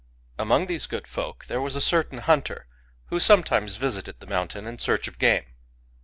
[0.39, 2.65] Among these good folk there was a certain hunter,
[3.09, 5.45] who sometimes visited the mountain in search of game.